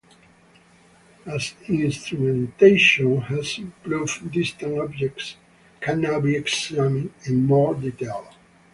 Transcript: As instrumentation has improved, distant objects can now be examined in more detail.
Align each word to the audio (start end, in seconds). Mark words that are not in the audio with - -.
As 1.27 1.53
instrumentation 1.67 3.21
has 3.21 3.59
improved, 3.59 4.31
distant 4.31 4.79
objects 4.79 5.35
can 5.79 6.01
now 6.01 6.19
be 6.19 6.35
examined 6.35 7.13
in 7.25 7.45
more 7.45 7.75
detail. 7.75 8.27